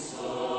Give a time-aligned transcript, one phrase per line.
[0.00, 0.49] soul.